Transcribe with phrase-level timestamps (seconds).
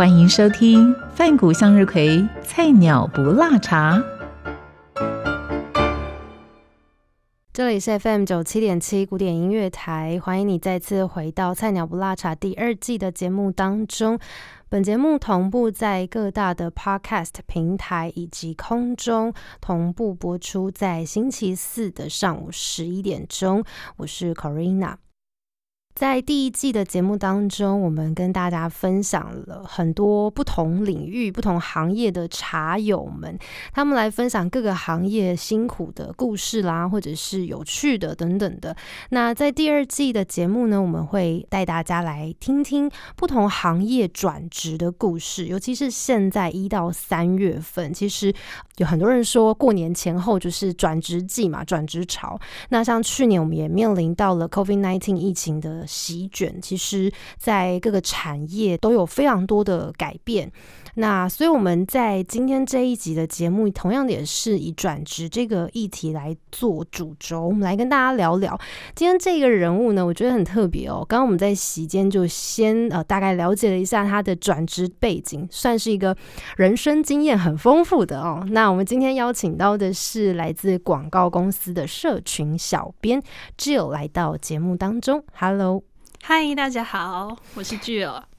[0.00, 4.02] 欢迎收听范谷向日葵菜鸟不辣茶。
[7.52, 14.18] 这里是 FM 九七点七古典音乐台，欢迎你再次回到《菜鸟不辣茶》第二季的节目当中。
[14.70, 23.62] 本节目同步在各大的 Podcast 平台以及空中同步播出，在星期四的上午十一点钟。
[23.98, 24.94] 我是 Corina。
[26.00, 33.38] 在第一季的节目当中，我们跟大家分享了很多不同领域、不同行业的茶友们，
[33.74, 38.74] 他们来分享各个行业辛苦的故事啦，或者是有趣的等等的。
[39.10, 48.32] 那在第二季的节目呢，我们会带大家来听听不同行业转职的故事，尤其是现在一到三月份，其实
[48.78, 52.40] 有很多人说过年前后就是转职季嘛，转职潮。
[52.70, 55.86] 那像去年我们也面临到了 COVID-19 疫情的。
[55.90, 60.50] 席卷，其实，在各个产业都有非常多的改变。
[60.94, 68.58] 那所以我们在今天这一集的节目，同样也是以转职这个议题来做主轴，我们来跟大家聊聊。
[68.94, 71.04] 今天这个人物呢，我觉得很特别哦。
[71.08, 76.16] 刚刚我们在席间就先呃大概了解了一下他的转职背景，算是一个
[76.56, 78.44] 人生经验很丰富的哦。
[78.50, 83.22] 那我们今天邀请到的是来自广告公司的社群小编
[83.56, 85.24] Jill 来到节目当中。
[85.34, 85.82] Hello。
[86.22, 88.29] 嗨，大家好，我是巨儿。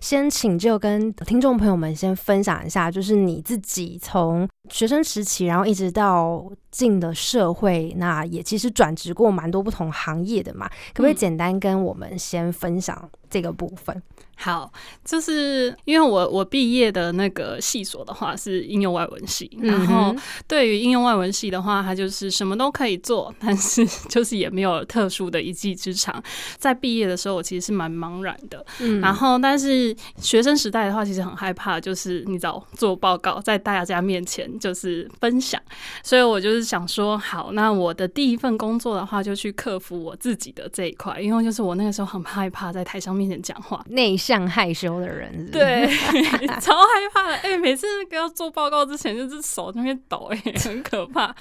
[0.00, 14.02] 先请就跟听众朋友们先分享一下，就是你自己从学生时期，然后一直到进的社会，那也其实转职过蛮多不同行业的嘛，可不可以简单跟我们先分享这个部分？
[14.40, 14.72] 好，
[15.04, 20.14] 就是因为我我毕业的那个系所的话是应用外文系，然后
[20.46, 26.22] 对于应用外文系的话，它就是什么都可以做，但是 就是也没有特殊的一技之长。
[26.56, 35.60] 在毕业的时候，我其实是蛮茫然的，嗯，然后但是学生时代的话，其实很害怕，就是你找做报告在大家面前就是分享，
[36.04, 44.16] 所以我就是想说，好，那我的第一份工作的话，就去克服我自己的这一块，因为就是我那个时候很害怕在台上面前讲话，内。
[44.28, 45.86] 像害羞的人，对，
[46.60, 47.34] 超害怕的。
[47.36, 51.34] 哎，每次那个要做报告之前，就是手那边抖，哎， 很可怕。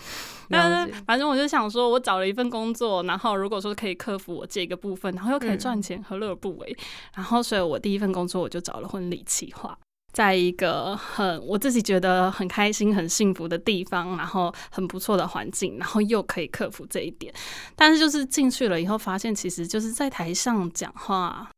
[0.50, 6.78] 但是反正我就想说，我找了一份工作，然后如果说可以克服我这个部分，然后又可以赚钱，何乐而不为？
[7.14, 9.78] 然后，所以我第一份工作我就找了婚礼企划，
[10.14, 17.34] 在一个很我自己觉得很开心、很幸福的地方，然后很不错的环境，然后又可以克服这一点。
[17.76, 21.50] 但是就是进去了以后，发现其实就是在台上讲话。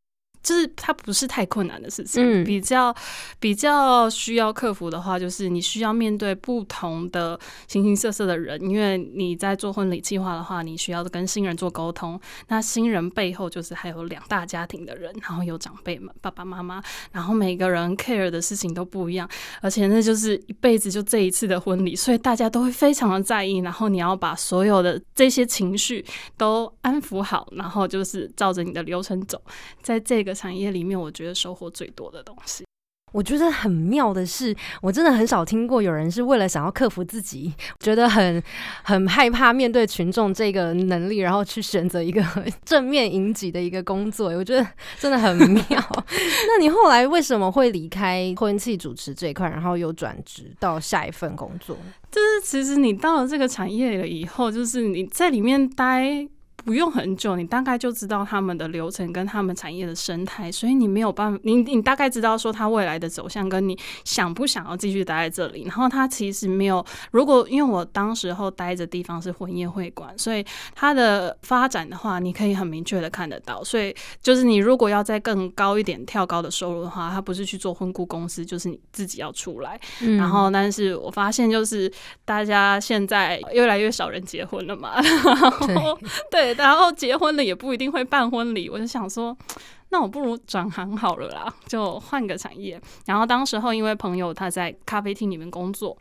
[0.42, 2.96] 就是它不是太困难的事情，比较
[3.40, 12.20] 比较需要克服的话，就是你需要面对不同的形形色色的人，因为你在做婚礼计划的话，你需要跟新人做沟通。
[12.48, 19.30] 那新人背后就是还有两大家庭的人，然后有长辈们、爸爸妈妈，然后每个人 care 的事情都不一样，
[19.62, 23.58] 而且那就是一辈子就这一次的婚礼，所以大家都会非常的在意。
[23.58, 26.04] 然后你要把所有的这些情绪
[26.38, 29.42] 都安抚好，然后就是照着你的流程走，
[29.84, 30.29] 在这个。
[30.34, 32.66] 产业里面，我觉得收获最多的东西，
[33.12, 38.42] 我觉得很妙的是，我真的很少听过有人是为了想要克服自己，觉得很
[38.84, 42.24] 很害怕面对群众这个能力，然后去选择一个
[42.64, 44.28] 正面迎击的一个工作。
[44.28, 44.68] 我觉得
[45.00, 45.66] 真的很妙。
[46.48, 51.76] 那你后来为什么会离开婚庆主持这一块，然后又转职到下一份工作？
[52.12, 56.28] 就是其实你到了这个产业了以后，就是你在里面待。
[56.66, 65.64] 不用很久，你大概就知道他们的流程跟他们产业的生态，所以你没有办法，你你大概知道说他未来的走向，跟你想不想要继续待在这里。
[65.64, 70.46] 然后他其实没有，如果因为我当时候待的地方是婚宴会馆，所以
[70.76, 73.64] 它的发展的话，你可以很明确的看得到。
[73.64, 79.80] 所以就是你如果要再更高一点跳高的收入的话，他不是去做婚顾公司，就是你自己要出来。
[80.18, 81.92] 然后，但是我发现就是
[82.26, 85.98] 大家现在越来越少人结婚了嘛，然后
[86.30, 86.49] 对。
[86.54, 89.36] 然后结婚了也不一定会办婚礼，我就想说，
[89.90, 92.80] 那我不如转行好了啦，就换个产业。
[93.06, 95.98] 然后当时候因为朋友他在咖啡厅里面工作，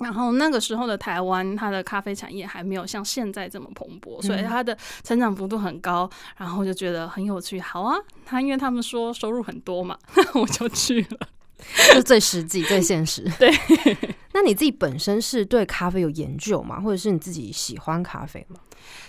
[0.00, 6.10] 然后那个时候的台湾，它的咖啡产业还没有像现在这么蓬勃，所以它的成长幅度很高。
[6.36, 9.96] 然后就觉得很有趣，好啊，他因为他们说收入很多嘛，
[10.34, 11.28] 我就去了，
[11.92, 13.22] 就最实际、最现实。
[13.38, 13.50] 对，
[14.34, 16.80] 那你自己本身是对咖啡有研究吗？
[16.80, 18.56] 或者是你自己喜欢咖啡吗？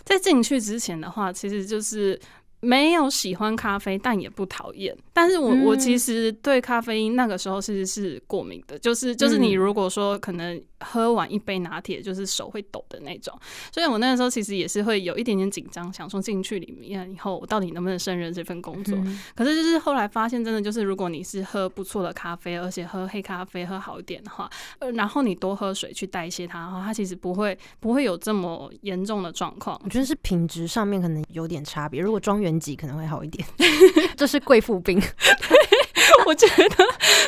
[0.03, 2.19] 在进去之前的话，其实就是。
[2.61, 4.95] 没有喜欢咖啡，但也不讨厌。
[5.13, 13.35] 但是我我其实对咖啡因那个时候其实是过敏的，就是就是你如果说可能喝完一杯拿铁，就是手会抖的那种。
[13.71, 18.97] 所以我那个时候其实也是会有一点点紧张，想说进去里面以后我到底能不能胜任这份工作。
[19.35, 24.49] 可是就是后来发现，真的就是如果你是喝不错的咖啡，而且喝黑咖啡喝好一点的话，
[24.79, 29.79] 呃，然后你多喝水去代谢它的话，它其实不会不会有这么严重的状况。
[29.83, 31.99] 我觉得是品质上面可能有点差别。
[31.99, 32.75] 如果庄园级。
[32.75, 33.47] 可能会好一点，
[34.17, 35.01] 这是贵妇病。
[36.25, 36.85] 我觉得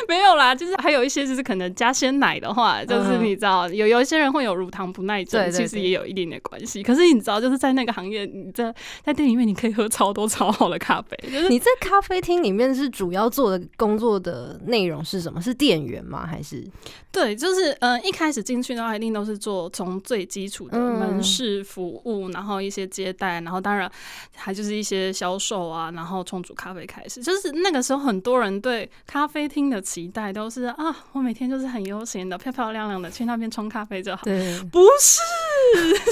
[0.08, 6.82] 没有啦，就是还有一些就是可能加鲜奶的话，就是你知道有有一些人会有乳糖不耐症，其实也有一点点关系。
[6.82, 11.16] 可是你知道，就是在那个行业，你在在店里面你可以喝超多超好的咖啡。
[11.30, 15.40] 就是你在咖啡厅里面是主要做的工作的内容是什么？
[15.40, 16.26] 是店员吗？
[16.26, 16.66] 还是？
[17.10, 23.90] 对，就是嗯，一开始进去的话，一定都是做从最基础的门市服务，然后一些接待，然后当然
[24.36, 27.22] 还就是一些销售啊，然后冲煮咖啡开始。
[27.22, 28.67] 就是那个时候，很多人对
[29.06, 34.22] 咖啡厅的期待都是啊，我每天就是很悠闲的、漂漂亮亮的去那边冲咖啡就好。
[34.24, 35.20] 对，不是，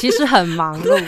[0.01, 1.07] 其实很忙碌的。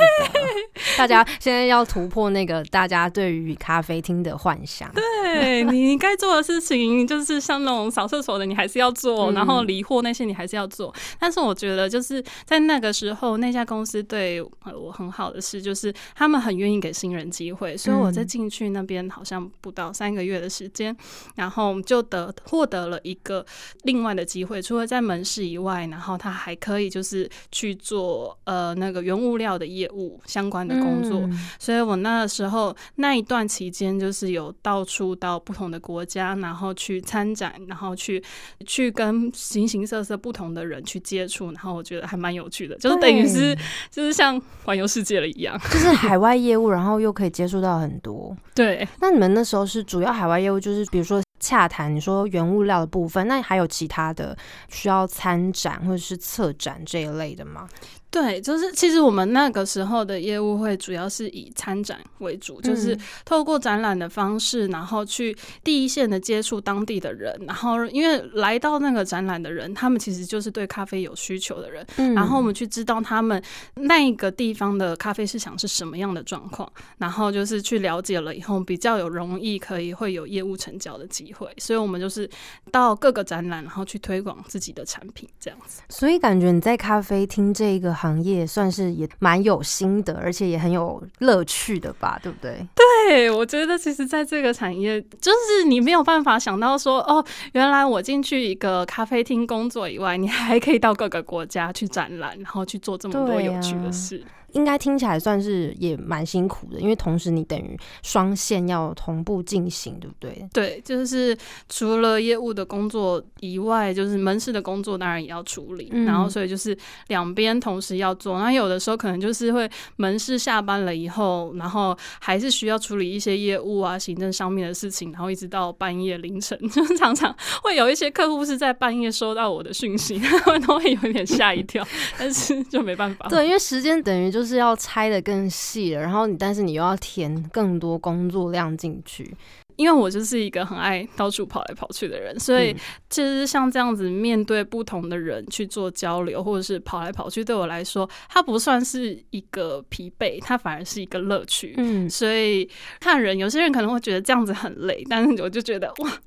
[0.96, 4.90] 大家现在要突破那个大家对于咖啡厅的幻想。
[4.92, 10.94] 对你，你该做的事情就是像那种扫厕所的，你还是要做，然后理货那些你还是要做。
[11.18, 17.76] 但是我觉得就是在那个时候，那家公司对我很好的是，就是他们很愿意给新人机会。
[17.76, 20.96] 所以我在进去那边好像不到三个月的时间，
[21.38, 23.46] 然后就得获得了一个
[23.84, 31.22] 另外的机会，除了在门市以外，然后他还可以就是去做呃那个原物料的业务相关的工作。
[31.60, 38.20] 所以我那时候那一段期间，就是有到处到不同的国家，然后去参展，然后去
[38.66, 43.56] 去跟形形色色不同的人去接触，然后我觉得还蛮有趣的，就是等于是
[43.92, 48.36] 就是像环游世界了一样， 就是海外业务，然后又可以接触到很多。
[48.54, 54.36] 对，那你们那时候是主要海外业务，就是比如说洽谈，你说原物料的部分，那还有其他的
[54.68, 57.68] 需要参展或者是策展这一类的吗？
[58.10, 73.42] 对，就是其实我们那个时候的业务会主要是以参展为主，就是透过展览的方式，然后去第一线的接触当地的人，然后因为来到那个展览的人，他们其实就是对咖啡有需求的人，然后我们去知道他们
[73.74, 76.66] 那个地方的咖啡市场是什么样的状况，
[76.96, 82.28] 然后就是去了解了以后，比较有容易可以会有业务成交的机会，所以我们就是
[82.72, 85.82] 到各个展览，然后去推广自己的产品这样子。
[85.90, 87.97] 所以感觉你在咖啡厅这个。
[87.98, 92.64] 行业算是也蛮有心得，而且也很有乐趣的吧，对不对？
[93.08, 104.22] 对，我觉得其实在这个产业，就是你没有办法想到说，哦，原来我进去一个咖啡厅工作以外，你还可以到各个国家去展览，然后去做这么多有趣的事。
[104.52, 110.48] 应该听起来算是也蛮辛苦的，因为同时你等于双线要同步进行，对不对？
[110.54, 111.36] 对，就是
[111.68, 116.76] 除了业务的工作以外，就是门市的工作当然也要处理，然后所以就是
[117.08, 118.38] 两边同时要做。
[118.38, 131.86] 那有的时候可能就是会门市下班了以后，然后还是需要处理一些业务啊、行政上面的事情，然后一直到半夜凌晨， 就是常常会有一些客户是在半夜收到我的讯息，他们都会有点吓一跳，
[132.18, 133.28] 但是就没办法。
[133.28, 134.37] 对，因为时间等于就。
[134.38, 139.34] 就是要拆的更细了，然后你，但是你又要填更多工作量进去。
[139.78, 142.74] 因为我就是一个很爱到处跑来跑去的人，所以
[143.08, 151.74] 其实像这样子面对不同的人去做交流，或者是跑来跑去，对我来说，它不算是一个疲惫，它反而是一个乐趣。
[151.76, 152.68] 嗯，所以
[152.98, 156.10] 看人，有些人可能会觉得这样子很累，但是我就觉得哇，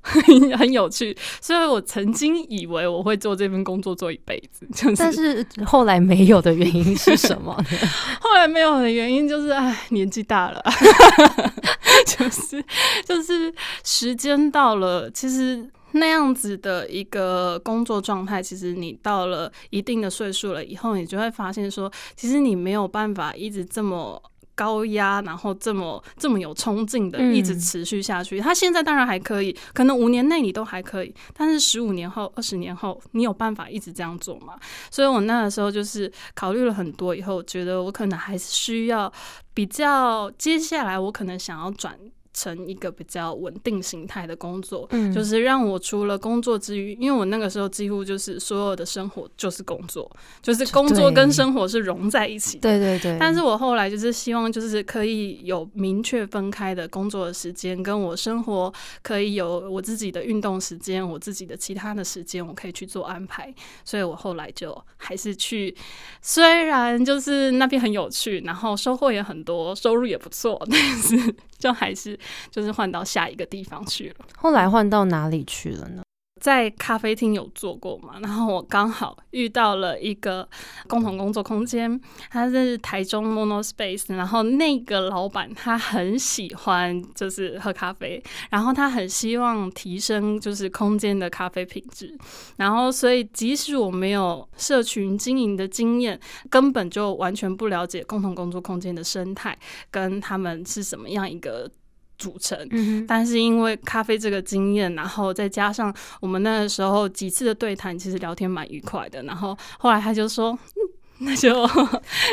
[0.56, 1.14] 很有趣。
[1.42, 4.66] 所以我曾经以为我会做这份工作做一辈子，
[4.96, 7.54] 但是后来没有的原因是什么？
[8.18, 10.64] 后来没有的原因就是，哎，年纪大了，
[12.06, 12.64] 就 是
[13.04, 13.41] 就是。
[13.82, 24.22] 时间到了，其实那样子的一个工作状态，其实你到了一定的岁数了以后，你就会发现说，其实你没有办法一直这么
[24.54, 28.38] 高压，然后这么这么有冲劲的一直持续下去。
[28.38, 34.54] 他现在当然还可以，可能五年内你都还可以，但是十五年后、二十年后，你有办法一直这样做吗？
[34.90, 39.12] 所以我那个时候就是考虑了很多，以后觉得我可能还是需要
[39.52, 41.98] 比较，接下来我可能想要转。
[42.34, 50.10] 成一个比较稳定形态的工作，嗯，就是让我除了工作之余，因为我那个时候几乎就是所有的生活就是工作，
[50.40, 53.16] 就是工作跟生活是融在一起的，对对对。
[53.20, 58.72] 但是我后来就是希望，就是可以有明确分开的工作的时间，跟我生活
[59.02, 63.52] 可以有我自己的运动时间，我自己的其他的时间，我可以去做安排。
[63.84, 65.74] 所以我后来就还是去，
[66.20, 72.18] 虽然就是那边很有趣，然后收获也很多，收入也不错，但是就还是。
[72.50, 74.26] 就是换到下一个地方去了。
[74.36, 76.01] 后来换到哪里去了呢？
[76.42, 78.14] 在咖啡厅有做过嘛？
[78.20, 80.46] 然后我刚好遇到了一个
[80.88, 84.12] 共同工作空间，他是台中 Mono Space。
[84.16, 88.20] 然后那个老板他很喜欢就是喝咖啡，
[88.50, 92.12] 然后他很希望提升就是空间的咖啡品质。
[92.56, 96.18] 然后所以即使我没有社群经营的经验，
[96.50, 99.56] 根本就完全不了解共同工作空间的生态
[99.92, 101.70] 跟他们是什么样一个。
[102.22, 102.56] 组成，
[103.08, 109.22] 但是因为咖啡这个经验，然后再加上我们那个时候几次的对谈，其实聊天蛮愉快的。
[109.24, 110.58] 然后后来他就说。
[111.24, 111.68] 那就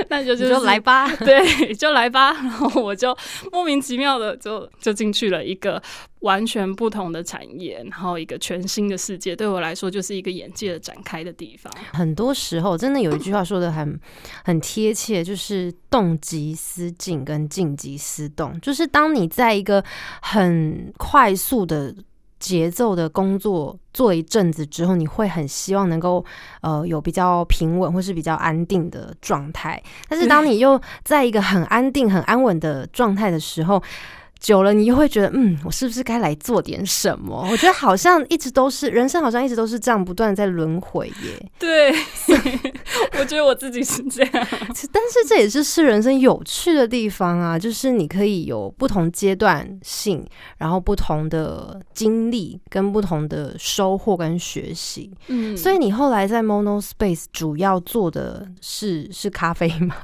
[0.09, 2.31] 那就就来吧， 对，就来吧。
[2.33, 3.15] 然后我就
[3.51, 5.81] 莫名其妙的就就进去了一个
[6.21, 11.71] 完全不同的产业，然后一个全新的世界，对我来说就是一个眼界的展开的地方。
[11.93, 13.99] 很多时候，真的有一句话说的很
[14.43, 18.59] 很贴切，就是动即思静，跟静即思动。
[18.59, 19.83] 就是当你在一个
[20.21, 21.95] 很快速的。
[22.39, 26.23] 节奏的工作做一阵子之后，你会很希望能够
[26.61, 29.81] 呃有比较平稳或是比较安定的状态。
[30.07, 33.81] 但是当你又在一个很安定、很安稳的状态的时候，
[34.39, 37.45] 久了，你又会觉得，嗯，我是不是该来做点什么？
[37.51, 41.51] 我觉得好像一直都是人生，好像一直都是这样不断在轮回耶。
[41.59, 41.91] 对，
[43.19, 44.31] 我觉得我自己是这样。
[44.31, 50.25] 但是这也是是人生有趣的地方啊，就是你可以有不同阶段性，
[50.57, 55.11] 然后不同的经历跟不同的收获跟学习。
[55.27, 59.95] 嗯，所以你后来在 Mono Space 主要做的是是咖啡吗？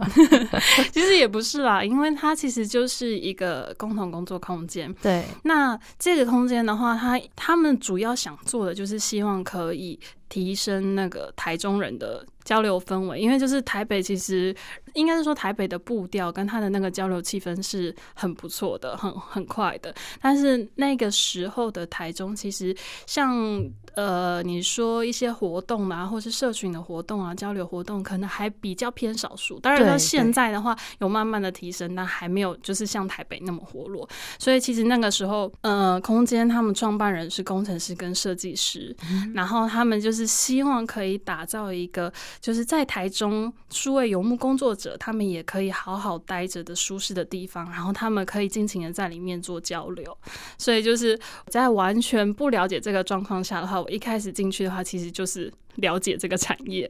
[0.91, 4.24] 其实也不是啦，因为它其实就是一个共同工。
[4.25, 14.55] 做空间，对，那这个空间的话，他他们主要想做的就是希望可以提升那个台中人的交流氛围，因为就是台北其实
[14.93, 23.63] 应该是说台北的步调跟他的那个交流气氛是很不错的，很很快的，但是那个时候的台中其实像。
[23.95, 29.57] 呃，你说一些活动啊，或是社群的活动啊，交流活动，可能还比较偏少数。
[29.61, 34.05] 当然，到现在的话，有慢慢的提升，但还没有就是像台北那么活络。
[34.37, 38.93] 所以，其实那个时候，呃，空间他们创办人是工程师跟设计师，
[39.33, 50.17] 然后他们就是是希望可以打造一个，就是在台中数位游牧工作者，他们也可以好好待着的舒适的地方，然后他们可以尽情的在里面做交流。
[50.57, 53.75] 所以，就是在完全不了解这个状况下的话。
[53.75, 56.89] 我一开始进去的话，其实就是了解这个产业，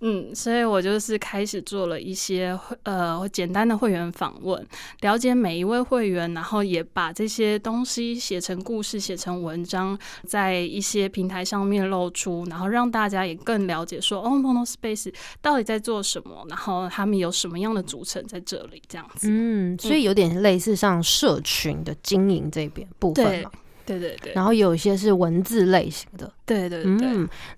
[0.00, 4.66] 嗯，所以我就是开始做了一些呃简单的会员访问，
[5.00, 19.28] 了解每一位会员，然后也把这些东西写成故事、写成文章，在一些平台上面露出，然后让大家也更了解说，哦，Mono Space 到底在做什么，然后他们有什么样的组成在这里，这样子。
[19.30, 23.50] 嗯，所以有点类似像社群的经营这边部分嘛。
[23.86, 26.30] 对对对，然后有一些是文字类型的。
[26.46, 27.08] 对对对，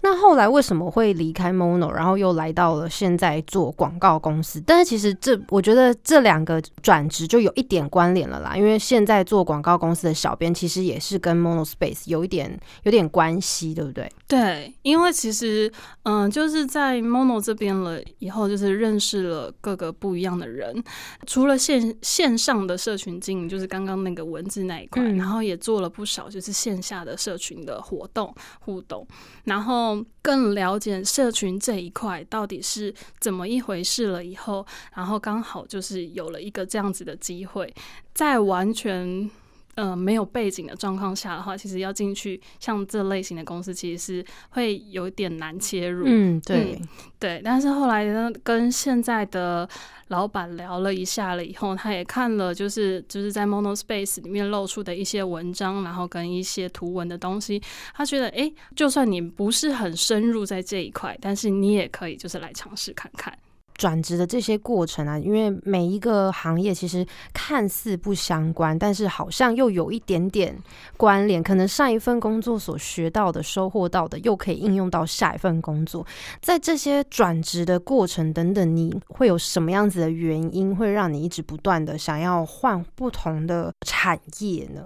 [0.02, 4.62] 那后来为什么会离开 Mono，然后又来到了现在做广告公司？
[4.64, 14.08] 但是其实这我觉得这两个转职就有一点关联了啦，因为现在做广告公司的小编其实也是跟 Mono Space 有一点有点关系，对不对？
[14.28, 15.70] 对，因为其实
[16.04, 20.80] 嗯，就是在 Mono 这边了以后，就是认识了各个不一样的人，
[21.26, 28.34] 除了线线上的社群经营，就是刚刚那个文字那一块，然后也做了不少就是线下的社群的活动。
[28.60, 29.06] 互动，
[29.44, 34.24] 然后更了解社群这一块到底是怎么一回事了。
[34.24, 37.72] 以后，然后刚好就是有了一个这样子的机会，
[38.12, 39.30] 在完全。
[39.76, 46.04] 呃，没有背景的状况下的话，其实要进去像这类型的公司，其实是会有点难切入。
[46.06, 46.80] 嗯，对
[47.18, 47.42] 对。
[47.44, 49.68] 但是后来呢，跟现在的
[50.08, 57.62] 老板聊了一下了以后，他也看了，就是就是在 Mono Space 里面露出的一些文章，然后跟一些图文的东西，
[57.94, 63.36] 他觉得，哎，就算你不是很深入在这一块，但是你也可以就是来尝试看看。
[63.76, 70.56] 转职的这些过程啊，因为每一个行业其实看似不相关，但是好像又有一点点
[70.96, 71.42] 关联。
[71.42, 76.06] 可能上一份工作所学到的、收获到的，又可以应用到下一份工作。
[76.40, 84.82] 在这些转职的过程等等，你会有什么样子的原因，会让你一直不断的想要换不同的产业呢？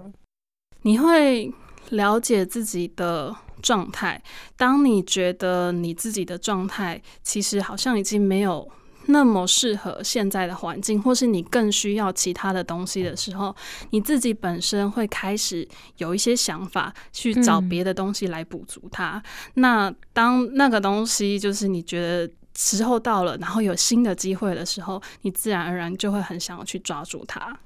[0.81, 1.51] 你会
[1.89, 3.35] 了解自己的。
[3.61, 4.19] 状态，
[4.57, 8.67] 当你觉得你自己的状态其实好像已经没有
[9.11, 13.55] 那么适合现在的环境，或是你更需要其他的东西的时候，
[13.91, 19.21] 你自己本身会开始有一些想法，去找别的东西来补足它。
[19.55, 27.57] 那当那个东西就是你觉得时候到了，然后有新的机会的时候，你自然而然就会很想要去抓住它。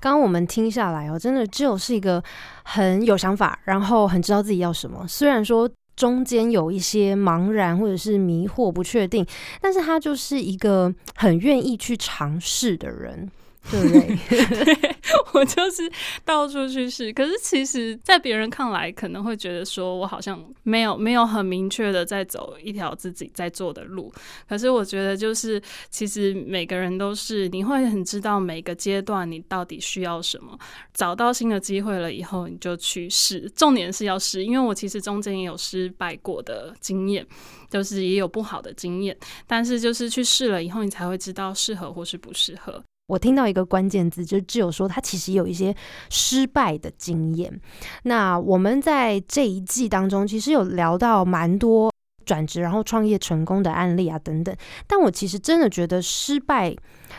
[0.00, 2.22] 刚刚我们听下来哦，真的只有是一个
[2.64, 5.06] 很有想法，然后很知道自己要什么。
[5.06, 9.26] 虽然说中间有一些茫然或者是迷惑、不确定，
[9.60, 13.30] 但是他就是一个很愿意去尝试的人。
[13.70, 13.88] 对不
[14.64, 14.96] 对？
[15.34, 15.90] 我就是
[16.24, 24.12] 到处去试，可是其实，在别人看来，可能会觉得说我好像没有没有很明确的在走一条自己在做的路。
[24.48, 30.58] 可是我觉得，就是其实每个人都是，你会很知道每个阶段你到底需要什么。
[30.92, 33.50] 找到新的机会了以后，你就去试。
[33.56, 37.26] 重点是要试，因为我其实中间也有失败过的经验，
[37.70, 39.16] 就是也有不好的经验。
[39.46, 42.82] 但是就是去试了以后，你才会知道适合或是不适合。
[43.12, 45.74] 我听到一个关键字，就是只有说他其实有一些
[46.08, 47.60] 失败的经验。
[48.04, 51.92] 那我们在这一季当中，其实有聊到蛮多
[52.24, 54.56] 转职然后创业成功的案例啊等等。
[54.86, 56.74] 但我其实真的觉得失败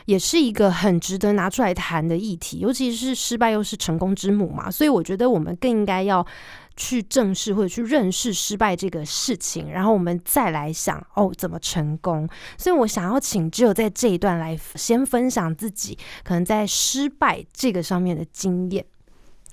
[0.08, 4.72] 也是一个很值得拿出来谈的议题，尤其是失败又是成功之母嘛。
[4.72, 6.26] 所以我觉得我们更应该要。
[6.75, 12.27] 去正视或者去认识失败这个事情，然后我们再来想哦怎么成功。
[12.58, 18.86] 所以我想要请只有在这一段来先分享自己可能在失败这个上面的经验。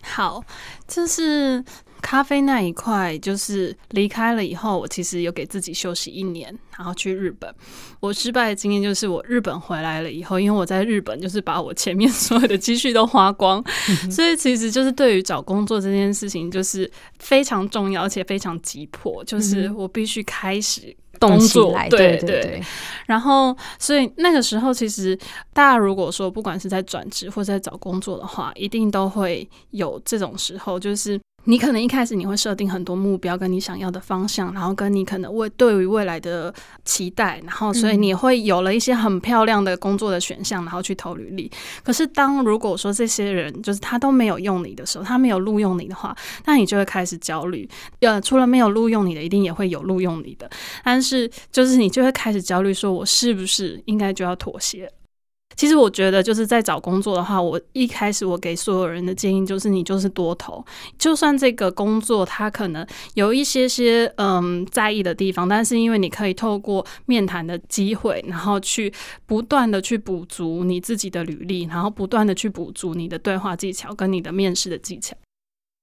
[0.03, 0.43] 好，
[0.87, 1.65] 就是。
[2.01, 7.55] 咖啡那一块，就是离开了以后，我其实有给自己休息一年，然后去日本。
[8.01, 13.63] 我失败的经验就是，我日本回来了以后，因为我在日本就是把我前面所有的积蓄都花光，
[14.11, 21.79] 所以其实就是对于找工作这件事情，就是非常重要，而且非常急迫，就是我必须开始工作。
[21.91, 22.63] 对对对。
[23.07, 25.15] 然后，所以那个时候，其实
[25.53, 31.21] 大家如果说不管是在转职或者在找工作的话，一定都会有这种时候，就是。
[31.45, 36.53] 你可能一开始你会设定很多目标，跟你想要的方向，然后跟你可能未对于未来的
[36.85, 41.51] 期待，然后所以你会有了一些很漂亮的工作的选项，然后去投履历。
[41.83, 47.69] 可是当如果说这些人就是他都没有用你的时候，他没有录用你的话，那你就会开始焦虑。
[48.01, 50.49] 呃，除了没有录用你的，一定也会有录用你的，
[50.85, 54.91] 但是就是你就会开始焦虑，说我是不是应该就要妥协？
[55.57, 60.65] 其实我觉得就是在找工作的话，我一开始我给所有人的建议就是，你就是多投，
[60.99, 68.91] 就算这个工作它可能有一些些嗯在意的地方，但是因为你可以透过面谈的机会，然后去
[69.27, 75.15] 不断的去补足你自己的履历，然后不断的去补足你的对话技巧跟你的面试的技巧。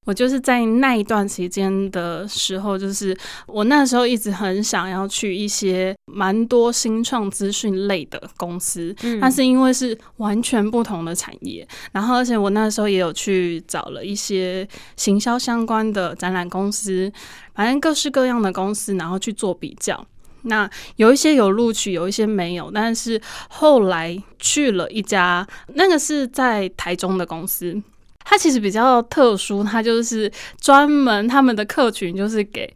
[0.08, 3.16] 我就是在那一段期间的时候，就是
[3.46, 14.66] 我那时候一直很想要去一些蛮多新创资讯类的公司，嗯但是因为是完全不同的产业，然后而且我那时候也有去找了一些
[14.96, 17.12] 行销相关的展览公司，
[17.54, 20.08] 反正各式各样的公司，然后去做比较。
[20.44, 27.82] 那有一些有录取，有一些没有，但是后来去了一家，那个是在台中的公司。
[28.30, 32.70] 它其实比较特殊，它就是专门他们的客群就是给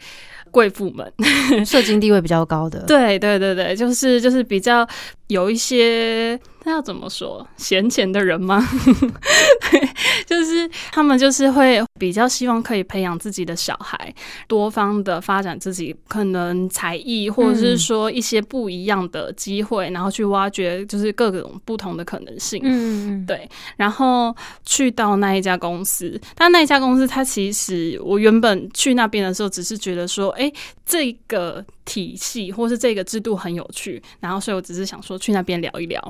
[0.49, 2.79] 贵妇们，社经地位比较高的。
[2.87, 4.87] 对对对对，就是就是比较
[5.27, 6.39] 有一些。
[6.71, 7.45] 那要怎么说？
[7.57, 8.65] 闲钱的人吗？
[10.25, 14.13] 就是他们就是会比较希望可以培养自己的小孩，
[14.47, 22.61] 多方的发展自己可能才艺，或者是说一些不一样的机会，然后去挖掘就是各种不同的可能性。
[22.63, 23.49] 嗯，对。
[23.75, 24.33] 然后
[24.65, 30.49] 去到那一家公司，但那一家公司，它其实我原本去那边的时候，只是觉得说，哎，
[30.85, 36.01] 这个体系或是这个制度很有趣，然后所以我只是想说去那边聊一聊。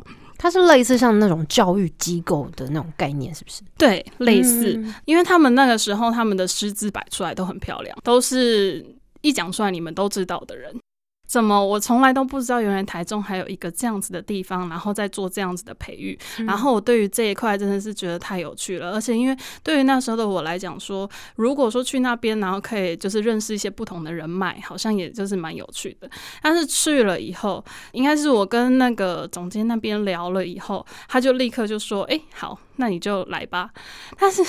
[0.41, 3.61] 它是类似像那种教育机构的那种概念，是不是？
[3.77, 8.83] 对，类似，因为他们那个时候他们的师资摆出来都很漂亮，都是
[9.21, 10.75] 一讲出来你们都知道的人。
[11.31, 16.19] 怎么我从来都不知道，原来台中还有一个这样子的地方，然后再做这样子的培育。
[16.45, 26.09] 然后我对于这一块真的是觉得太有趣了，而且因为对于那时候的我来讲，说如果说去那边，然后可以就是认识一些不同的人脉，好像也就是蛮有趣的。
[26.41, 27.63] 但是去了以后，
[27.93, 33.69] 应该是我跟那个总监那边聊了以后，他就立刻就说：“哎，好。”那你就来吧，
[34.17, 34.43] 但是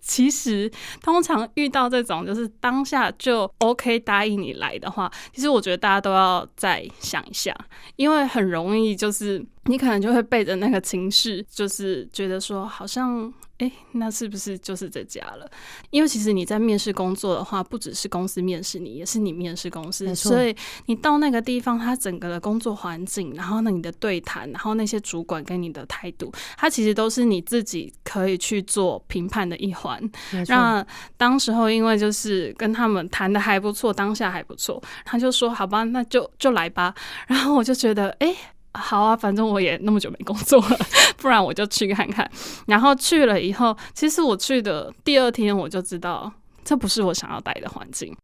[0.00, 0.70] 其实
[1.02, 7.54] 通常遇到这种就是当下就 OK 答应你来的话，其实我觉得大家都要再想一下，
[7.96, 13.32] 因为很容易就是你可能就会背着那个情绪，就是觉得说好像。
[13.58, 15.48] 哎，那是不是就是这家了？
[15.90, 20.12] 因为其实你在面试工作的话，不只是公司面试你，也是你面试公司。
[20.12, 20.54] 所以
[20.86, 30.02] 你到那个地方，它整个的工作环境，然后呢，你的对谈，然后那些主管跟你的态度，它其实都是你自己可以去做评判的一环。
[30.48, 30.84] 那
[31.16, 36.92] 当时候因为就是跟他们谈的还不错，当下还不错，他就说好吧，那就就来吧。
[37.28, 38.34] 然后我就觉得，哎。
[38.74, 40.78] 好啊，反正我也那么久没工作了，
[41.16, 42.28] 不然我就去看看。
[42.66, 46.32] 然后去了以后，其实我去的第二天我就知道，
[46.64, 48.14] 这不是我想要待的环境。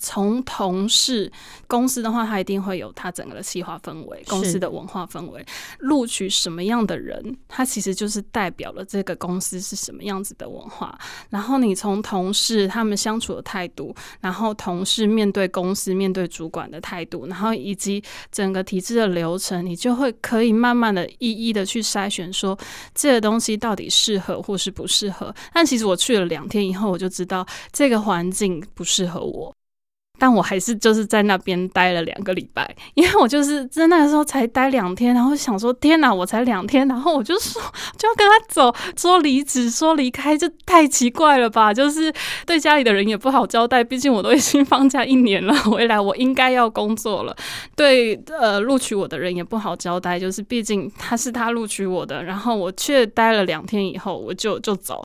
[0.00, 1.30] 从同事
[1.66, 5.44] 公司的话，它一定会有它整个的企划氛围，公司的文化氛围。
[5.78, 10.98] 录取什么样的人，它其实就是代表了这个公司是什么样子的文化。
[11.28, 22.58] 然后你从同事他们相处的态度，然后同事面对公司、面对主管的态度，然后以及整个体制的流程，你就会可以慢慢的一一的去筛选，说
[22.94, 25.34] 这个东西到底适合或是不适合。
[25.52, 29.54] 但其实我去了两天以后，我就知道这个环境不适合我。
[30.20, 37.60] 但我还是就是在那边待了两个礼拜，因为我就是在那个时候才待两天，然后想说天哪，我才两天，然后我就说
[37.96, 41.72] 就要跟他走，说离职，说离开，就太奇怪了吧？
[41.72, 42.12] 就是
[42.44, 47.34] 对家里的人也不好交代，毕竟我都已经放假一年了，回来我应该要工作了。
[47.74, 55.02] 对，呃，录取我的人也不好交代，就是毕竟他是他录取我的，然后我却待了两天以后，我就就走。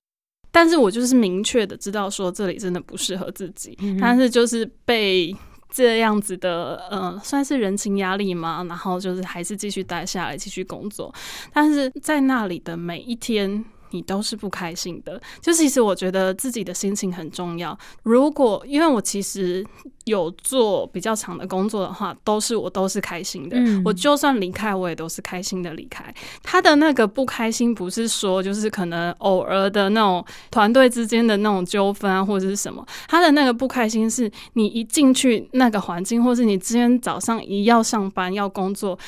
[0.55, 5.35] 但是我就是明确的知道说这里真的不适合自己，但是就是被
[5.69, 11.13] 这样子的呃，算是人情压力嘛，然后就是还是继续待下来继续工作，
[11.51, 13.65] 但是在那里的每一天。
[13.95, 17.77] 你都是不开心的，就其实我觉得自己的心情很重要。
[18.03, 19.65] 如果因为我其实
[20.03, 23.57] 有做比较长的工作的话，都是我都是开心的。
[23.85, 26.13] 我就算离开，我也都是开心的离开。
[26.43, 32.85] 他的那个不开心，不是说就是可能偶尔的那种团队之间的那种纠纷啊，或者是什么。
[33.07, 38.99] 他的那个不开心，是你一进去那个环境，或是你今天早上一要上班要工作。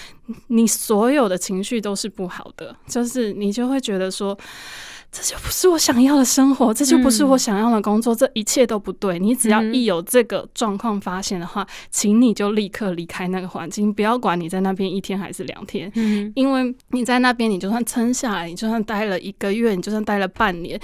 [0.47, 4.37] 你所有的情绪都是不好的，就是你就会觉得说，
[5.11, 9.17] 这就不是我想要的生活，这就不是我想要的工作，这一切都不对。
[9.17, 15.91] 你只要一有这个状况发现的话，请你就立刻离开那个环境，不要管你在那边一天还是两天，
[16.35, 20.79] 因为你在那边，你就算撑下来，你就算待了一个月，你就算待了半年。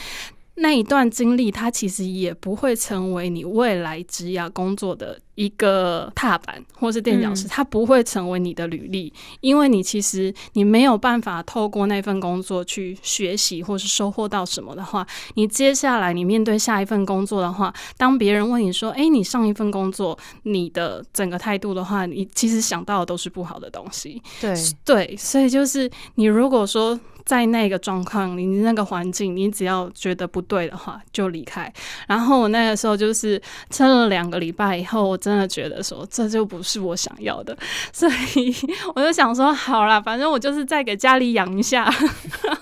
[0.55, 9.11] 那一段经历，它其实也不会成为你未来职业工作的一个踏板，或是垫脚石，它不会成为你的履历，
[9.41, 26.99] 因为你其实你没有办法透过那份工作去学习或是收获到什么的话，你接下来你面对下一份工作的话，当别人问你说：“哎，你上一份工作你的整个态度的话，你其实想到的都是不好的东西。”对对，所以就是你如果说。
[27.25, 31.71] 在那个状况，你那个环境，你只要觉得不对的话，就离开。
[32.07, 37.57] 然后我那个时候就是撑了两个礼拜以后，我真的觉得说这就不是我想要的，
[37.91, 38.55] 所以
[38.95, 41.89] 我就想说，好啦，反正我就是再给家里养一下，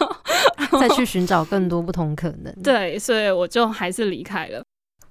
[0.80, 2.54] 再去寻找更多不同可能。
[2.64, 4.64] 对，所以我就还是离开了。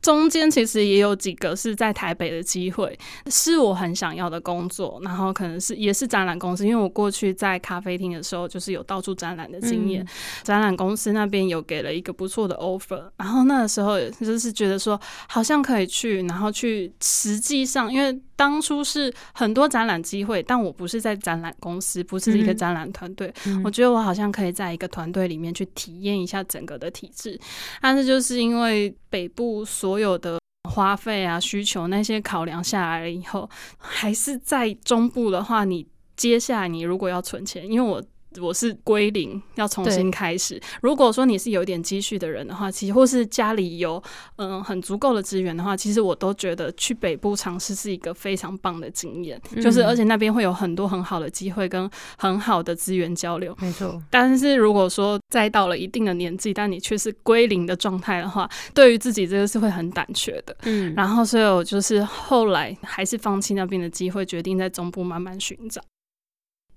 [0.03, 10.07] 中间其实也有几个是在台北的机会，是我很想要的工作，然后可能是也是展览公司，因为我过去在咖啡厅的时候就是有到处展览的经验，
[10.43, 18.21] 展览公司那边有给了一个不错的 offer，然后那个时候就是觉得说好像可以去，然后去实际上因为。
[18.41, 23.31] 当初是很多展览机会，但我不是在展览公司，不是一个展览团队。
[23.63, 27.39] 我觉得我好像可以在一个团队里面去体验一下整个的体制，
[27.83, 30.39] 但是就是因为北部所有的
[30.71, 38.03] 花费啊、需求那些考量下来了以后，还是在中部的话，你接下来你如果要存钱，因为我。
[38.41, 40.61] 我是归零，要重新开始。
[40.83, 44.01] 如果说你是有点积蓄的人的话，其实或是家里有
[44.37, 49.41] 嗯很足够的资源的话，其实我都觉得去北部尝试是一个非常棒的经验。
[49.61, 53.57] 就是而且那边会有很多很好的机会跟很好的资源交流。
[53.61, 54.01] 没错。
[54.11, 60.57] 但是如果说再到了一定的年纪，但你却是归零的状态的话，对于自己这个是会很胆怯的。
[60.63, 60.95] 嗯。
[60.95, 65.83] 然后所以我就是后来还是放弃那边的机会，决定在中部慢慢寻找。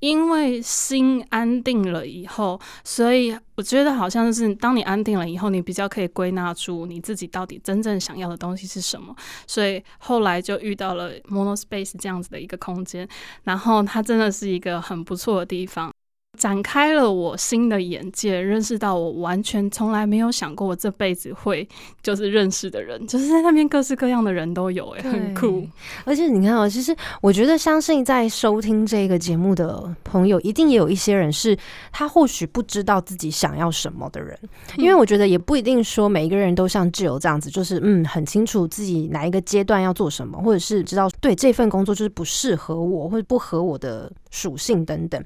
[0.04, 9.16] 因为心安定了以后，所以我觉得好像是当你安定了以后，你比较可以归纳出你自己到底真正想要的东西是什么。
[9.48, 13.08] 所以后来就遇到了 Monospace 这样子的一个空间，
[13.44, 15.92] 然后它真的是一个很不错的地方。
[16.39, 21.67] 展开了我新的眼界，认识到我完全从来没有想过我这辈子会
[22.02, 25.65] 就是认识的人， 就是在那边各式各样的人都有，哎，很酷。
[26.06, 31.56] 而且你看哦，其实我觉得，相信在收听这个节目的朋友，一定也有一些人是
[31.91, 34.38] 他或许不知道自己想要什么的人，
[34.78, 45.24] 因为我觉得也不一定说每一个人都像挚友这样子，就是嗯，很清楚自己哪一个阶段要做什么，或者是知道对这份工作就是不适合我，或者不合我的属性等等。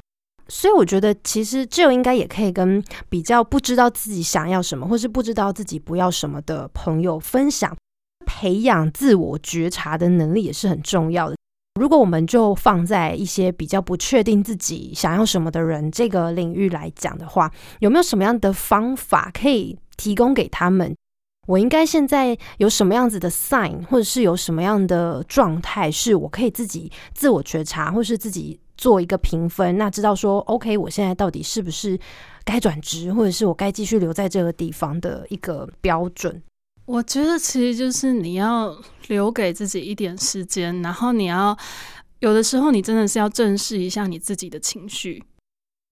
[0.49, 7.75] 所以我觉得，其实这应该也可以跟比较不知道自己想要什么，或是不知道自己不要什么的朋友分享，
[8.25, 11.35] 培养自我觉察的能力也是很重要的。
[11.79, 20.95] 如果我们就放在一些比较不确定自己想要什么的人这个领域来讲的话，有没有什么样的方法可以提供给他们？
[21.47, 28.59] 我应该现在有什么样子的 sign，或者是有什么样的状态，是我可以自己自我觉察，或是自己。
[28.77, 31.99] 做一个评分，那知道说，OK，我现在到底是不是
[32.45, 36.41] 该转职，或者是我该继续留在这个地方的一个标准？
[36.85, 38.73] 我觉得其实就是你要
[39.07, 41.57] 留给自己一点时间，然后你要
[42.19, 45.21] 有的时候你真的是要正视一下你自己的情绪。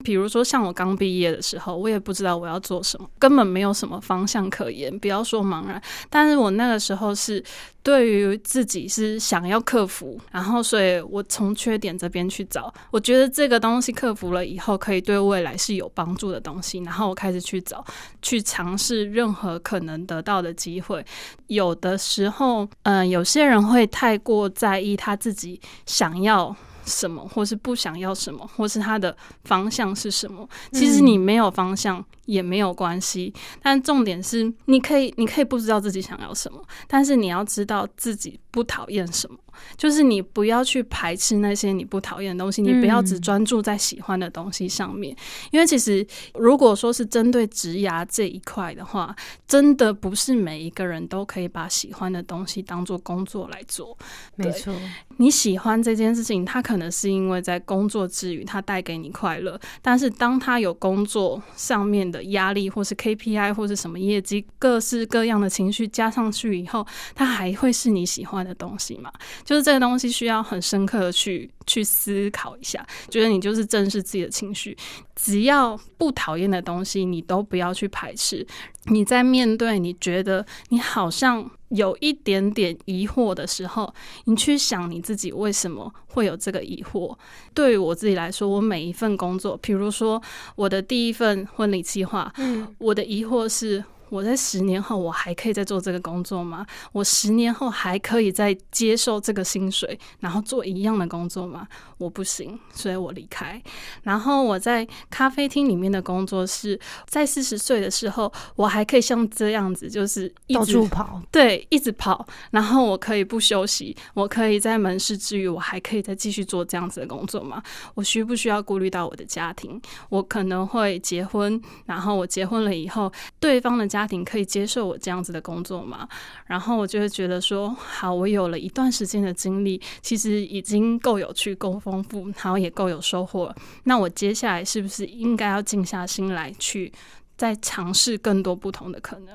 [0.06, 4.96] 比如说，像我刚毕业的时候，我也不知道我要做什么，根本没有什么方向可言。
[5.00, 7.42] 不要说茫然，但是我那个时候是
[7.82, 17.84] 对于自己是想要克服，然后所以我从缺点这边去找，我觉得这个东西克服了以后，可以对未来是有帮助的东西，然后我开始去找，
[18.22, 21.04] 去尝试任何可能得到的机会。
[21.48, 26.54] 有的时候，嗯，有些人会太过在意他自己想要。
[26.86, 30.48] 什么，或是不想要什么，或是他的方向是什么？
[30.72, 39.38] 其实你没有方向也没有关系，但重点是你可以，你可以不知道自己想要什么，但是你要知道自己不讨厌什么。
[39.74, 45.16] 就是你不要去排斥那些你不讨厌的东西，你不要只专注在喜欢的东西上面。
[45.50, 49.16] 因为其实如果说是针对职涯这一块的话，
[49.48, 53.96] 真的不是每一个人都可以把喜欢的东西当做工作来做。
[54.34, 54.74] 没错，
[55.16, 69.12] 你喜欢这件事情，它可能是因为在工作之余它带给你快乐，但是当它有工作上面的压力，或是 KPI 或是什么业绩，各式各样的情绪加上去以后，它还会是你喜欢的东西吗？
[69.44, 74.76] 就是这个东西需要很深刻的去去思考一下，觉得你就是正视自己的情绪，
[75.14, 78.46] 只要不讨厌的东西，你都不要去排斥。
[78.88, 83.92] 你在面对你觉得你好像有一点点疑惑的时候，
[84.24, 87.16] 你去想你自己为什么会有这个疑惑。
[87.54, 90.22] 对于我自己来说，我每一份工作，比如说
[90.54, 93.84] 我的第一份婚礼计划，嗯，我的疑惑是。
[94.08, 96.64] 我在十年后，我还可以再做这个工作吗？
[96.92, 101.66] 我十年后还可以再接受这个薪水，然后做一样的工作吗？
[101.98, 103.60] 我不行，所以我离开。
[104.02, 112.24] 然后我在咖啡厅里面的工作是在四十岁的时候，我还可以像这样子，就是到处跑，对，一直跑。
[112.52, 117.60] 然后我可以不休息，我可以在门市之余，我还可以再继续做这样子的工作吗？
[117.94, 119.80] 我需不需要顾虑到我的家庭？
[120.10, 123.95] 我可能会结婚，然后我结婚了以后，对方的家。
[123.96, 126.06] 家庭可以接受我这样子的工作吗？
[126.44, 133.50] 然后我就会觉得说，好，我有了一段时间的经历，其实已经够有趣、够丰富，然后也够有收获。
[133.84, 136.92] 那我接下来是不是应该要静下心来，去
[137.38, 139.34] 再尝试更多不同的可能？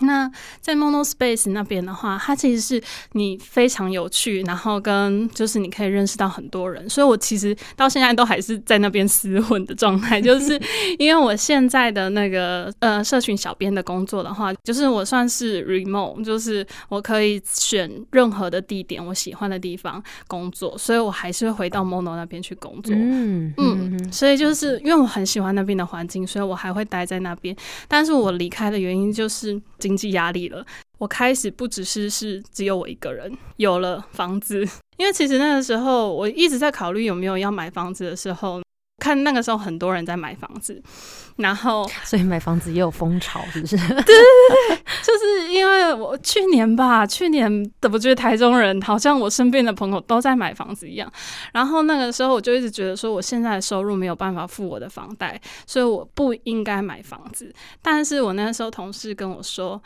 [0.00, 10.60] 那在 Monospace 那边的话，它其实是你非常有趣，然后跟就是你可以认识到很多人，所以我其实到现在都还是在那边厮混的状态， 就是
[10.98, 22.94] 因为我现在的那个呃社群小编的工作的话，就是我算是 remote，就是我可以选任何的地点，我喜欢的地方工作，所以我还是会回到 Mono 那边去工作。
[22.96, 27.54] 嗯嗯，所以就是因为我很喜欢那边的环境，所以我还会待在那边。
[27.86, 29.60] 但是我离开的原因就是。
[29.82, 30.64] 经济压力了，
[30.98, 34.64] 我开始不只是是只有我一个人有了房子，
[34.96, 38.62] 因为其实那个时候我一直在考虑有没有要买房子的时候，
[39.02, 40.80] 看那个时候很多人在买房子，
[41.34, 43.76] 然后所以买房子也有风潮，是不是？
[43.76, 51.12] 对对对对，就是因为我去年吧，去年的不觉得台中人好像我身边的朋友都在买房子一样，
[51.52, 57.52] 然后那个时候我就一直觉得说，我现在的收入没有办法付我的房贷，所以我不应该买房子。
[57.82, 59.82] 但是我那个时候同事跟我说。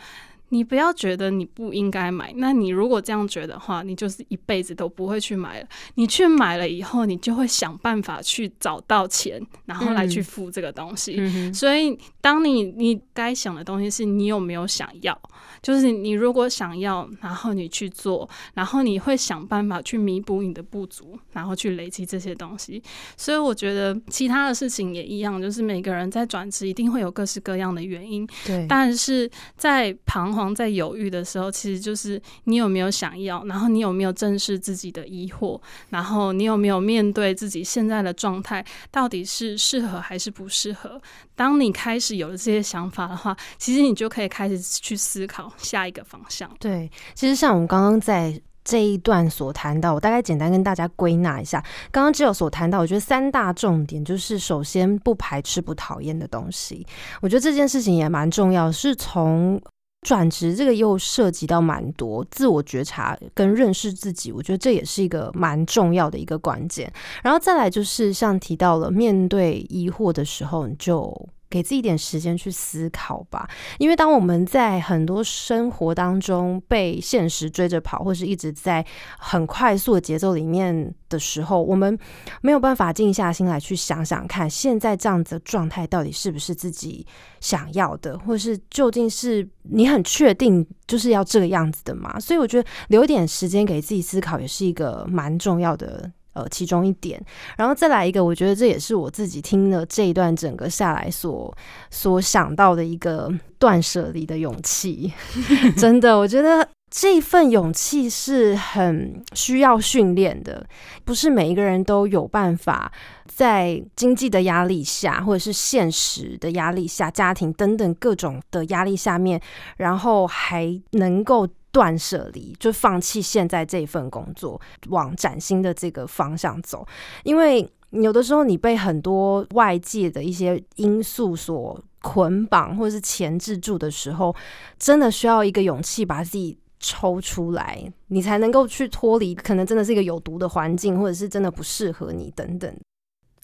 [0.51, 5.67] 你不要觉得你不应该买，那你如果这样觉得的话，你就是一辈子都不会去买了。
[5.95, 11.17] 你去买了以后，你就会想办法去找到钱，然后来去付这个东西。
[11.53, 15.19] 所以，当你你该想的东西是你有没有想要。
[15.67, 22.81] 就是你如果想要，然后你去做，然后你会想办法去弥补你的不足，然后去累积这些东西。
[23.17, 28.25] 所以我觉得其他的事情也一样，就是每个人在转职一定会有各式各样的原因。
[28.47, 41.03] 对，但是在彷徨、在犹豫的时候，其实就是你有没有想要，然后你有没有正视自己的疑惑，然后你有没有面对自己现在的状态到底是适合还是不适合。
[41.35, 45.53] 当你开始有了这些想法的话，其实你就可以开始去思考。
[45.59, 56.85] 下一个方向，对，其实像我们刚刚在这一段所谈到，我大概简单跟大家归纳一下，刚刚只有所谈到，我觉得三大重点就是，首先不排斥不讨厌的东西，
[57.23, 59.61] 我觉得这件事情也蛮重要，是从
[60.03, 66.93] 转职这个又涉及到蛮多自我觉察跟认识自己，我觉得这也是一个蛮重要的一个关键，
[67.23, 71.29] 然后再来就是像提到了面对疑惑的时候，你就。
[71.49, 78.85] 给自己一点时间去思考吧，因为当我们在很多生活当中被现实追着跑，或是一直在
[79.19, 81.97] 很快速的节奏里面的时候，我们
[82.43, 87.07] 没有办法静下心来去想想看，现在这样子的状态到底是不是自己
[87.41, 92.19] 想要的，或是究竟是你很确定就是要这个样子的吗？
[92.19, 96.11] 所以我觉得留点时间给自己思考，也是一个蛮重要的。
[96.37, 97.19] 呃，其中一点，
[97.57, 101.57] 然后再来一个，我觉得这也是我自己听了这一段整个下来所
[101.91, 105.11] 所想到的一个断舍离的勇气。
[105.79, 110.67] 真的，我觉得这份勇气是很需要训练的，
[111.07, 112.93] 不是每一个人都有办法
[113.27, 119.41] 在经济的压力下，或者是现实的压力下、家庭等等各种的压力下面，
[119.79, 121.49] 然后还能够。
[121.73, 126.87] 断舍离，就放弃现在这份工作，往崭新的这个方向走。
[127.25, 134.35] 因为有的时候你被很多外界的一些因素所捆绑，或者是钳制住的时候，
[134.79, 142.75] 真的需要一个勇气把自己抽出来，你才能够去脱离，可能真的是一个有毒的环境，或者是真的不适合你等等。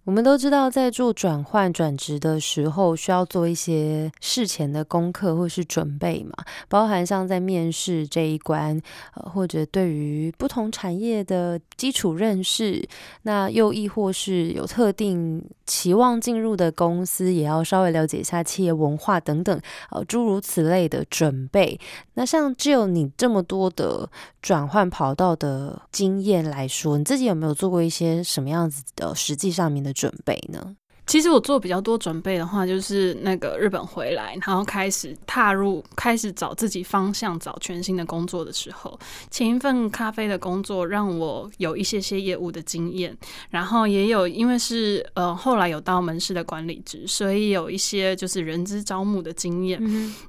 [0.04, 6.32] 我们都知道，在做转换转职的时候，需要做一些事前的功课或是准备嘛，
[6.68, 8.80] 包含像在面试这一关，
[9.14, 12.84] 呃，或者对于不同产业的基础认识，
[13.22, 15.40] 那又亦或是有特定
[15.72, 19.58] 期望进入的公司，也要稍微了解一下企业文化等等，
[19.90, 21.80] 呃，诸如此类的准备。
[22.14, 24.11] 那像只有你这么多的
[24.42, 29.92] 转换跑道的经验来说，你自己有没有做过一些什么样子的实际上面的？
[29.92, 30.74] 准备呢？
[31.12, 38.98] 其实我做比较多准备的话，就是那个日本回来，然后开始踏入，开始找自己方向，找全新的工作的时候，
[39.31, 43.14] 前一份咖啡的工作让我有一些些业务的经验，
[43.51, 49.79] 然后也有因为是呃后来有到门市的管理职，所以有一些就是人资招募的经验，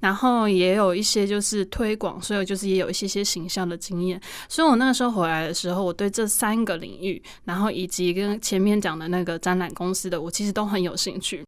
[0.02, 4.20] 然后也有一些就是推广，所以就是也有一些些形象的经验，
[4.50, 10.73] 所以我那个时候回来的时候，我对这三个领域，然后以及跟前面讲的那个展览公司的，我其实都。
[10.74, 11.46] 很有兴趣。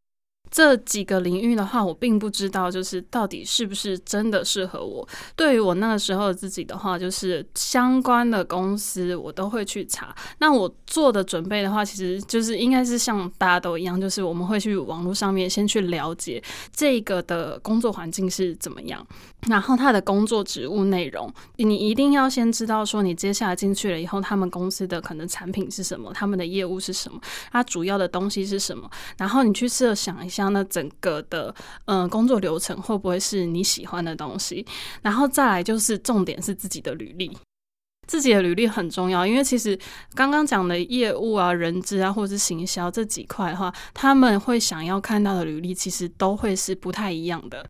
[0.50, 5.06] 这几个领域的话，我并不知道，就是到底是不是真的适合我。
[5.36, 10.16] 对于我那个时候自己的话，就是相关的公司我都会去查。
[10.38, 16.42] 那我做的准备的话，其实就是应该是像大家都一样，就是我们会去网络上面先去了解
[16.74, 19.06] 这个的工作环境是怎么样，
[19.50, 27.20] 然后他的工作职务内容，你一定要先知道说，你接下来进去了以后，他们公司的可能产品是什么，他们的业务是什么，
[27.52, 30.45] 它主要的东西是什么，然后你去设想一下。
[30.50, 31.54] 那整个的
[31.86, 34.66] 嗯工作流程会不会是你喜欢的东西？
[35.02, 37.38] 然后再来就是重点是自己的履历，
[38.08, 39.78] 自己的履历很重要，因为其实
[40.14, 47.66] 刚刚讲的业务啊、人资啊，或者是行销这几块的话，他们会想要看到的履历，其实都会是不太一样的。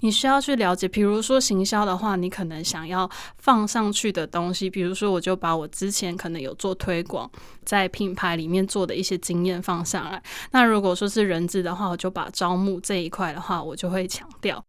[0.00, 7.30] 你需要去了解，比如说行销的话，你可能想要放上去的东西，比如说我就把我之前可能有做推广，
[7.64, 10.22] 在品牌里面做的一些经验放上来。
[10.50, 14.62] 那如果说是人资的话，我就把招募这一块的话，我就会强调。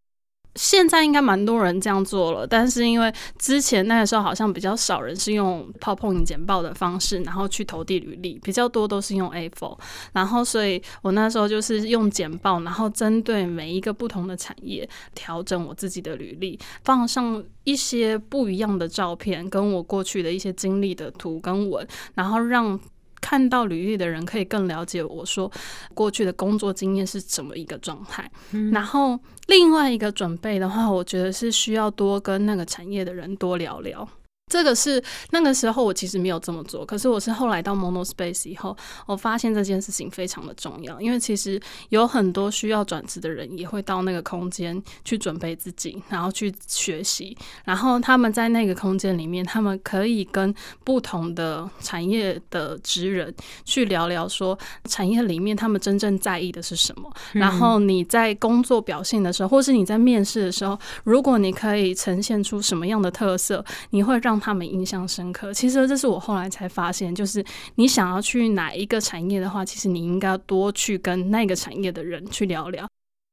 [0.58, 9.78] 现在应该蛮多人这样做了，但是因为之前那个时候好像比较少人是用泡碰影简报的方式，然后去投递履历，比较多都是用 A4，
[10.14, 22.80] 然后所以我那时候就是用简报，然后针对每一个不同的产业调整我自己的履历，放上一些不一样的照片，跟我过去的一些经历的图跟文，然后让。
[23.22, 25.52] 看到履历的人可以更了解我说
[25.94, 28.30] 过去的工作经验是怎么一个状态。
[28.72, 34.08] 然后另外一个准备的话，我觉得是需要多跟那个产业的人多聊聊。
[34.50, 50.56] 这个是那个时候我其实没有这么做，可是我是后来到 Monospace 以后，我发现这件事情非常的重要，因为其实有很多需要转职的人也会到那个空间去准备自己，然后去学习，然后他们在那个空间里面，他们可以跟
[50.86, 53.34] 不同的产业的职人
[53.66, 65.54] 去聊聊，说产业里面他们真正在意的是什么，然后你在工作表现的时候，或是你在面试的时候，如果你可以呈现出什么样的特色，你会让他们印象深刻。
[65.54, 67.44] 其实这是我后来才发现，就是
[67.76, 72.88] 你想要去哪一个产业的话，其实你应该多去跟那个产业的人去聊聊。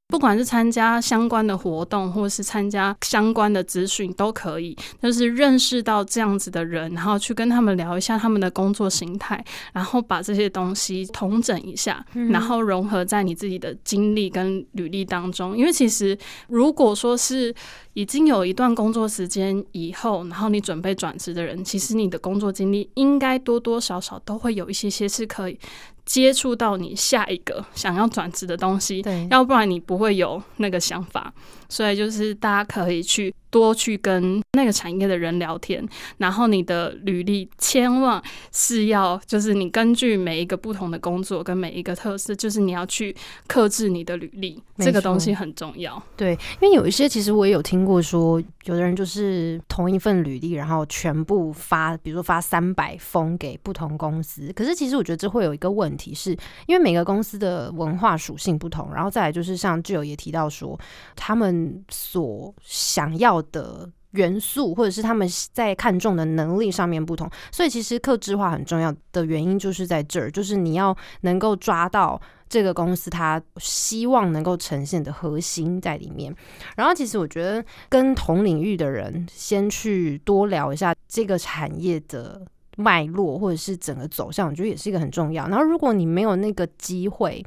[0.09, 4.77] 不管是参加相关的活动，或是参加相关的资讯，都可以。
[5.03, 9.43] 就是认识到这样子的人，然后去跟他们聊一下他们的工作形态，
[9.73, 15.57] 然后把这些东西统整一下，然后融合在你自己的经历跟履历当中。
[15.57, 16.17] 因为其实
[16.49, 17.53] 如果说是
[17.95, 25.59] 已经有一段工作时间以后，然后你准备转职的人，其实你的工作经历应该多多少少都会有一些些是可以。
[26.05, 31.33] 接触到你下一个想要转职的东西，对，要不然你不会有那个想法。
[31.67, 33.35] 所以就是大家可以去。
[33.55, 38.21] 多去跟那个产业的人聊天，然后你的履历千万
[38.51, 43.15] 是要，就是你根据每一个不同的工作跟每一个特色，就是你要去
[43.47, 46.03] 克制你的履历，这个东西很重要。
[46.17, 54.53] 对，因为有一些其实我也有听如果说，有的人就是同一份履历，然后全部发，比如说发三百封给不同公司。
[54.55, 56.31] 可是其实我觉得这会有一个问题，是
[56.67, 60.77] 因为每个公司的文化属性不同，然后再来就是像挚友也提到说，
[61.15, 63.45] 他们所想要。
[63.53, 76.35] 的元素，或者是他们在看重的能力上面不同，所以其实克制化很重要的原因就是在这儿，就是你要能够抓到这个公司他希望能够呈现的核心在里面。
[76.77, 82.41] 然后，其实我觉得跟同领域的人先去多聊一下这个产业的
[82.77, 85.49] 脉络，或者是整个走向，我觉得也是一个很重要。
[85.49, 87.45] 然后，如果你没有那个机会，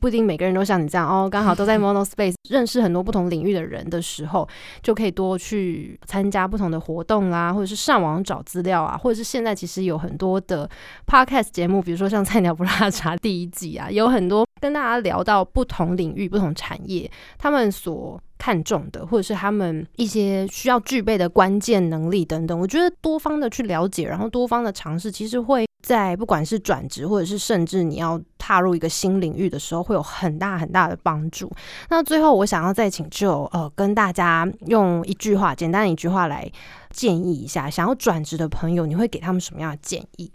[0.00, 4.48] 不一定每个人都像你这样哦，刚好都在 Monospace 认识很多不同领域的人的时候，
[4.82, 10.68] 就可以多去参加不同的活动啦，或者是上网找资料啊，或者是现在其实有很多的
[11.06, 22.58] Podcast 节目，比如说像《菜鸟不拉茶》第一季啊，有很多跟大家聊到不同领域、不同产业他们所看重的，或者是他们一些需要具备的关键能力等等。
[22.58, 25.69] 我觉得多方的去了解，然后多方的尝试，其实会。
[25.82, 31.50] 在不管是转职，或者是甚至你要踏入一个新领域的时候，会有很大很大的帮助。
[31.88, 36.50] 那最后，我想要再请就呃，跟大家用一句话，简单一句话来
[36.90, 40.30] 建议一下，想要转职的朋友，你会给他们什么样的建议？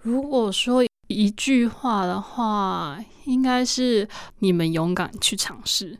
[0.00, 4.08] 如果说一句话的话，应该是
[4.40, 5.96] 你们勇敢去尝试。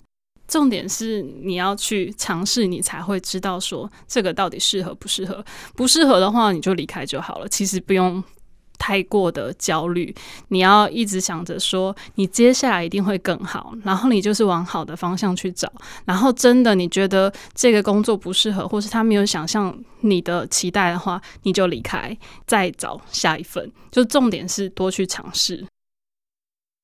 [0.49, 5.44] 重点是你要去尝试，你才会知道说这个到底适合不适合。
[5.76, 7.49] 不适合的话，你就离开就好了。
[7.49, 8.24] 其实不用。
[8.78, 10.14] 太过的焦虑，
[10.48, 15.70] 你要一直想着说，你接下来一定会更好，然后你就是往好的方向去找，
[16.04, 22.16] 然后真的你觉得这个工作不适合，或是他没有想象你的期待的话，你就离开，
[22.46, 23.70] 再找下一份。
[23.90, 25.66] 就重点是多去尝试。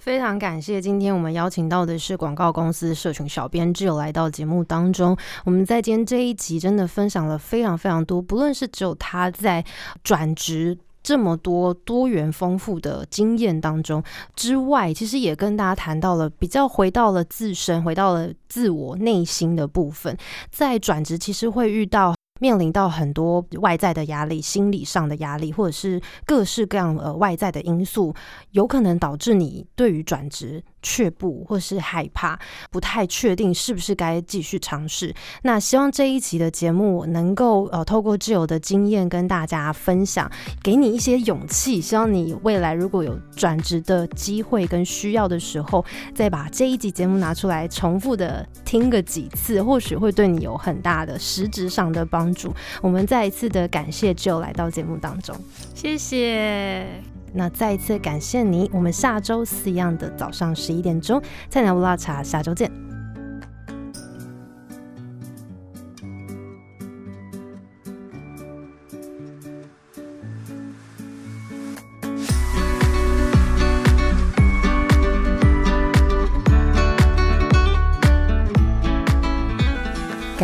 [0.03, 5.17] 非常感谢今天我们邀请到的是广告公司社群小编只有来到节目当中。
[5.45, 9.65] 我们在今天这一集真的分享了非常非常多，不论是只有他在
[10.03, 10.77] 转职。
[11.05, 14.03] 这么多多元丰富的经验当中
[14.35, 20.17] 之外，其实也跟大家谈到了比较回到了自身，回到了自我内心的部分。
[20.51, 28.15] 在转职，其实会遇到面临到很多外在的压力、心理上的压力，或者是各式各样呃外在的因素，
[28.53, 30.65] 有可能导致你对于转职。
[30.85, 32.39] 却步，或是害怕，
[32.71, 35.13] 不太确定是不是该继续尝试。
[35.43, 40.31] 那希望这一集的节目能够呃，透过挚友的经验跟大家分享，
[40.63, 41.81] 给你一些勇气。
[41.81, 52.55] 希望你未来如果有转职的机会跟需要的时候，再把这一集节目拿出来重复的听个几次，或许会对你有很大的实质上的帮助。
[52.83, 55.35] 我们再一次的感谢挚友来到节目当中，
[55.75, 57.14] 谢谢。
[57.35, 61.21] 那再一次感谢你，我们下周四一样的早上十一点钟，
[61.51, 62.94] 菜鸟不辣茶，下周见。